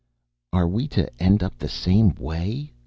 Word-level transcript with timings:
"Are 0.51 0.67
we 0.67 0.87
to 0.97 1.07
end 1.21 1.43
up 1.43 1.59
the 1.59 1.69
same 1.69 2.15
way?" 2.15 2.73